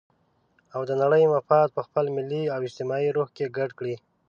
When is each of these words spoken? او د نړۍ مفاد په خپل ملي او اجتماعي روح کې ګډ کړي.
او 0.73 0.81
د 0.89 0.91
نړۍ 1.01 1.23
مفاد 1.33 1.67
په 1.75 1.81
خپل 1.87 2.05
ملي 2.15 2.43
او 2.53 2.59
اجتماعي 2.67 3.09
روح 3.17 3.29
کې 3.37 3.53
ګډ 3.57 3.69
کړي. 3.79 3.95